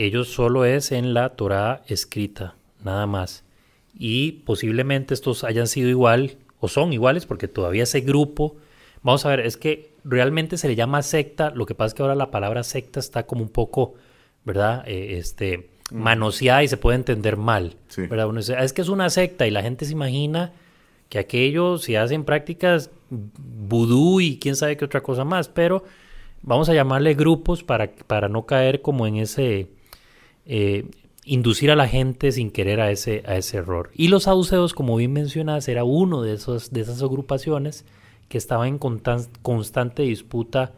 [0.00, 3.44] Ellos solo es en la Torá escrita, nada más.
[3.98, 8.56] Y posiblemente estos hayan sido igual, o son iguales, porque todavía ese grupo,
[9.02, 12.02] vamos a ver, es que realmente se le llama secta, lo que pasa es que
[12.02, 13.94] ahora la palabra secta está como un poco,
[14.44, 14.84] ¿verdad?
[14.86, 18.02] Eh, este, manoseada y se puede entender mal, Sí.
[18.06, 18.28] ¿verdad?
[18.28, 20.52] Uno dice, "Ah, es que es una secta y la gente se imagina
[21.08, 25.82] que aquellos si hacen prácticas vudú y quién sabe qué otra cosa más, pero
[26.42, 29.68] vamos a llamarle grupos para, para no caer como en ese,
[30.48, 30.90] eh,
[31.24, 33.90] inducir a la gente sin querer a ese, a ese error.
[33.94, 37.84] Y los saduceos, como bien mencionas, era uno de, esos, de esas agrupaciones
[38.28, 40.72] que estaba en constan- constante disputa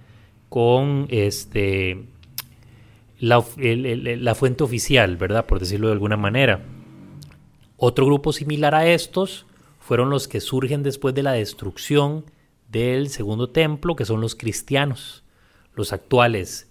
[0.49, 2.05] con este
[3.19, 5.47] la, la fuente oficial, ¿verdad?
[5.47, 6.65] Por decirlo de alguna manera.
[7.77, 9.47] Otro grupo similar a estos
[9.79, 12.25] fueron los que surgen después de la destrucción
[12.69, 15.25] del segundo templo, que son los cristianos,
[15.75, 16.70] los actuales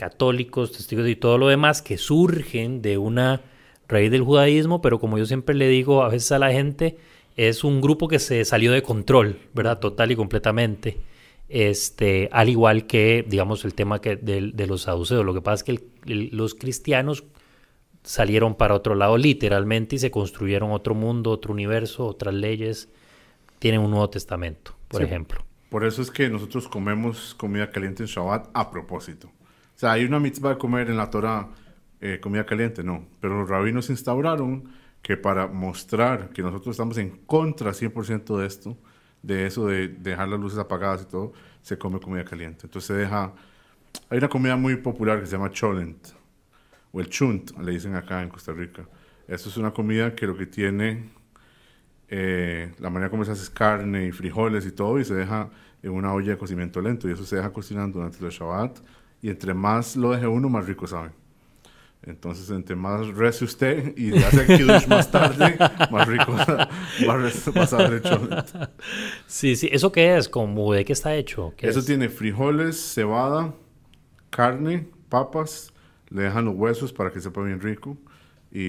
[0.00, 3.42] católicos, testigos y todo lo demás, que surgen de una
[3.86, 6.96] raíz del judaísmo, pero como yo siempre le digo a veces a la gente,
[7.36, 9.78] es un grupo que se salió de control, ¿verdad?
[9.78, 10.98] Total y completamente.
[11.48, 15.24] Este, al igual que, digamos, el tema que de, de los saduceos.
[15.24, 17.24] Lo que pasa es que el- el- los cristianos
[18.02, 22.88] salieron para otro lado literalmente y se construyeron otro mundo, otro universo, otras leyes.
[23.58, 25.06] Tienen un Nuevo Testamento, por Sí.
[25.06, 25.44] ejemplo.
[25.68, 29.30] Por eso es que nosotros comemos comida caliente en Shabbat a propósito.
[29.80, 31.48] Sea, hay una mitzvah de comer en la Torah
[32.02, 33.06] eh, comida caliente, no.
[33.18, 34.64] Pero los rabinos instauraron
[35.00, 38.76] que para mostrar que nosotros estamos en contra 100% de esto,
[39.22, 42.66] de eso de dejar las luces apagadas y todo, se come comida caliente.
[42.66, 43.32] Entonces se deja...
[44.10, 46.08] Hay una comida muy popular que se llama cholent,
[46.92, 48.86] o el chunt, le dicen acá en Costa Rica.
[49.26, 51.08] Eso es una comida que lo que tiene
[52.06, 55.48] eh, la manera como se hace es carne y frijoles y todo y se deja
[55.82, 58.80] en una olla de cocimiento lento y eso se deja cocinando durante el Shabbat
[59.22, 61.10] y entre más lo deje uno más rico sabe.
[62.02, 67.66] Entonces, entre más rece usted y hace el kiddush más tarde, más rico va a
[67.66, 68.46] saber el cholet.
[69.26, 69.68] Sí, sí.
[69.70, 70.28] ¿Eso qué es?
[70.28, 71.54] ¿Como de qué está hecho?
[71.56, 71.84] ¿Qué Eso es?
[71.84, 73.54] tiene frijoles, cebada,
[74.30, 75.72] carne, papas,
[76.08, 77.98] le dejan los huesos para que sepa bien rico
[78.50, 78.60] y,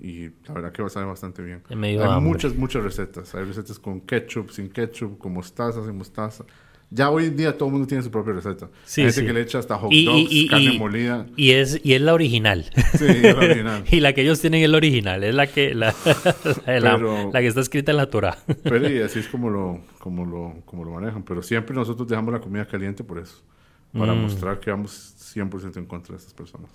[0.00, 1.62] y la verdad que va a saber bastante bien.
[1.98, 2.20] Hay hambre.
[2.20, 3.34] muchas, muchas recetas.
[3.34, 6.44] Hay recetas con ketchup, sin ketchup, con mostaza, sin mostaza.
[6.92, 8.68] Ya hoy en día todo el mundo tiene su propia receta.
[8.84, 9.26] Sí, Hay gente sí.
[9.26, 11.26] que le echa hasta hot dogs, y- y- carne molida.
[11.36, 12.68] Y es, y es la original.
[12.98, 13.84] Sí, es la original.
[13.90, 15.94] y la que ellos tienen es la original, es la que, la,
[16.66, 18.36] la- Pero- la que está escrita en la Torah.
[18.64, 21.22] Pero y así es como lo, como, lo, como lo manejan.
[21.22, 23.40] Pero siempre nosotros dejamos la comida caliente por eso.
[23.96, 24.22] Para Mm.
[24.22, 26.70] mostrar que vamos 100% en contra de estas personas.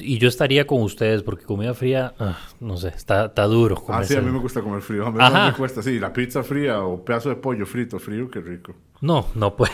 [0.00, 3.84] Y yo estaría con ustedes porque comida fría, ah, no sé, está, está duro.
[3.88, 5.06] Ah, sí, a mí me gusta comer frío.
[5.06, 5.52] A mí Ajá.
[5.52, 5.80] me cuesta.
[5.80, 8.74] Sí, la pizza fría o pedazo de pollo frito frío, qué rico.
[9.00, 9.72] No, no puedo.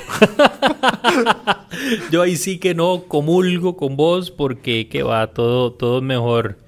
[2.10, 6.58] Yo ahí sí que no comulgo con vos porque que va, todo, todo mejor,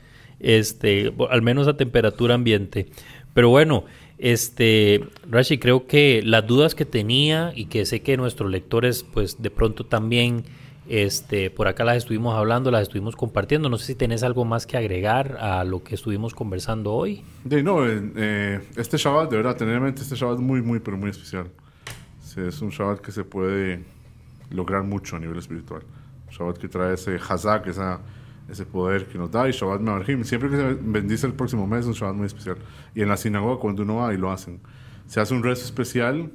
[0.41, 2.89] este, al menos a temperatura ambiente.
[3.35, 3.85] Pero bueno,
[4.17, 9.43] este, Rashi, creo que las dudas que tenía y que sé que nuestros lectores, pues
[9.43, 10.45] de pronto también,
[10.89, 13.69] este, por acá las estuvimos hablando, las estuvimos compartiendo.
[13.69, 17.23] No sé si tenés algo más que agregar a lo que estuvimos conversando hoy.
[17.45, 20.81] No, eh, eh, este Shabbat, de verdad, tener en mente este Shabbat es muy, muy,
[20.81, 21.51] pero muy especial.
[22.37, 23.85] Es un Shabbat que se puede
[24.51, 25.83] lograr mucho a nivel espiritual.
[26.31, 28.01] Shabbat que trae ese Hazak, esa,
[28.49, 30.25] ese poder que nos da, y Shabbat Mevarjim.
[30.25, 32.57] Siempre que se bendice el próximo mes es un Shabbat muy especial.
[32.95, 34.61] Y en la sinagoga, cuando uno va y lo hacen,
[35.07, 36.31] se hace un rezo especial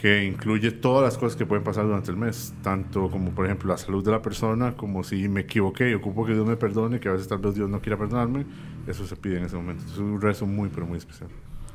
[0.00, 3.68] que incluye todas las cosas que pueden pasar durante el mes, tanto como por ejemplo
[3.68, 6.98] la salud de la persona, como si me equivoqué y ocupo que Dios me perdone,
[6.98, 8.46] que a veces tal vez Dios no quiera perdonarme,
[8.86, 9.84] eso se pide en ese momento.
[9.84, 11.28] Es un rezo muy, pero muy especial.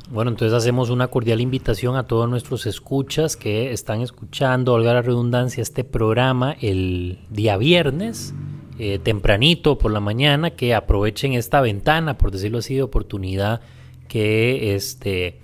[0.09, 5.03] Bueno, entonces hacemos una cordial invitación a todos nuestros escuchas que están escuchando, valga la
[5.03, 8.33] redundancia, este programa el día viernes,
[8.79, 13.61] eh, tempranito por la mañana, que aprovechen esta ventana, por decirlo así, de oportunidad
[14.07, 15.41] que este,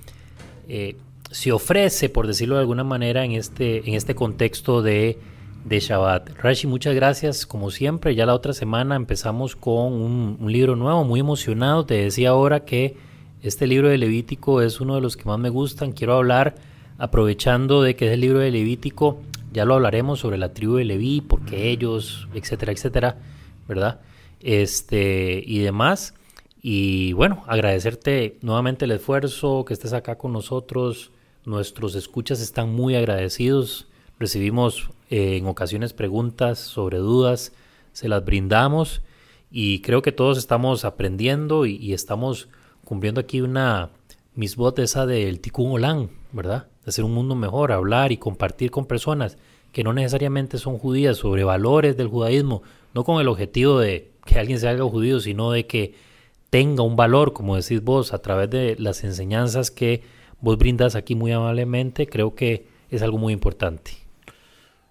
[0.67, 0.95] eh,
[1.31, 5.17] se ofrece, por decirlo de alguna manera, en este, en este contexto de,
[5.65, 6.29] de Shabbat.
[6.37, 8.15] Rashi, muchas gracias, como siempre.
[8.15, 11.85] Ya la otra semana empezamos con un, un libro nuevo, muy emocionado.
[11.85, 12.97] Te decía ahora que
[13.41, 15.93] este libro de Levítico es uno de los que más me gustan.
[15.93, 16.55] Quiero hablar,
[16.97, 19.21] aprovechando de que es el libro de Levítico,
[19.53, 23.17] ya lo hablaremos sobre la tribu de Leví, porque ellos, etcétera, etcétera,
[23.67, 24.01] ¿verdad?
[24.39, 26.13] Este, y demás.
[26.61, 31.11] Y bueno, agradecerte nuevamente el esfuerzo, que estés acá con nosotros.
[31.45, 33.87] Nuestros escuchas están muy agradecidos.
[34.19, 37.51] Recibimos eh, en ocasiones preguntas sobre dudas,
[37.93, 39.01] se las brindamos
[39.49, 42.47] y creo que todos estamos aprendiendo y, estamos
[42.85, 43.89] cumpliendo aquí una
[44.35, 46.67] misbot esa del Tikkun Olam, ¿verdad?
[46.85, 49.37] De hacer un mundo mejor, hablar y compartir con personas
[49.71, 52.61] que no necesariamente son judías sobre valores del judaísmo,
[52.93, 55.95] no con el objetivo de que alguien se haga judío, sino de que
[56.51, 60.03] tenga un valor, como decís vos, a través de las enseñanzas que
[60.41, 63.91] vos brindas aquí muy amablemente, creo que es algo muy importante.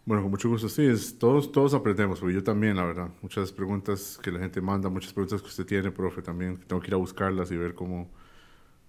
[0.07, 3.53] Bueno, con mucho gusto, sí, es, todos, todos aprendemos, porque yo también, la verdad, muchas
[3.53, 6.95] preguntas que la gente manda, muchas preguntas que usted tiene, profe, también, tengo que ir
[6.95, 8.09] a buscarlas y ver cómo,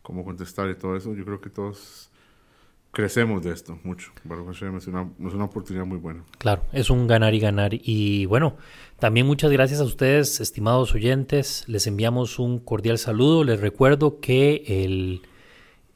[0.02, 2.10] cómo contestar y todo eso, yo creo que todos
[2.92, 4.12] crecemos de esto mucho.
[4.26, 6.24] Es una, es una oportunidad muy buena.
[6.38, 7.72] Claro, es un ganar y ganar.
[7.74, 8.58] Y bueno,
[9.00, 11.64] también muchas gracias a ustedes, estimados oyentes.
[11.68, 13.44] Les enviamos un cordial saludo.
[13.44, 15.22] Les recuerdo que el,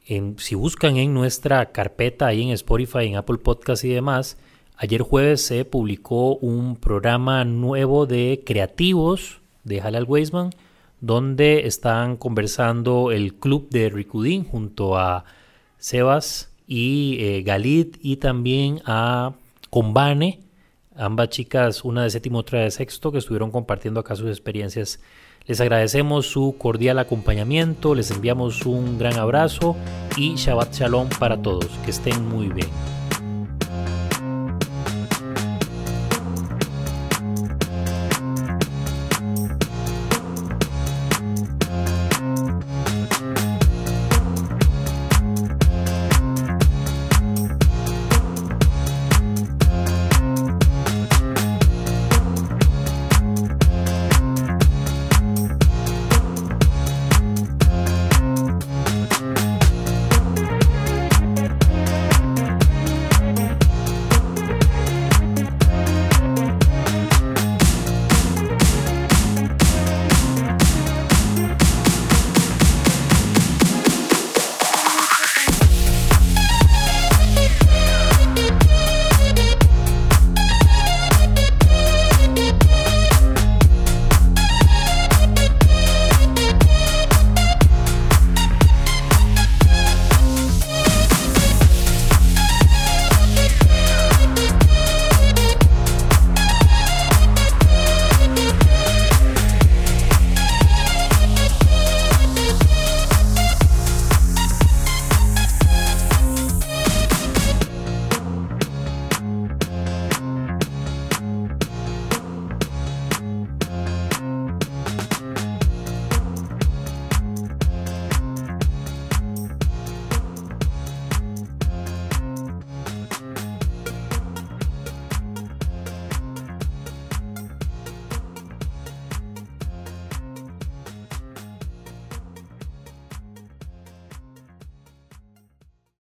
[0.06, 4.38] en- si buscan en nuestra carpeta ahí en Spotify, en Apple Podcast y demás,
[4.76, 10.50] ayer jueves se publicó un programa nuevo de creativos de Halal Weisman,
[11.00, 15.24] donde están conversando el club de Ricudín junto a
[15.78, 19.32] Sebas y eh, Galit y también a
[19.70, 20.40] Combane,
[20.96, 25.00] ambas chicas, una de séptimo, otra de sexto, que estuvieron compartiendo acá sus experiencias.
[25.46, 29.76] Les agradecemos su cordial acompañamiento, les enviamos un gran abrazo
[30.16, 31.68] y Shabbat Shalom para todos.
[31.84, 32.68] Que estén muy bien.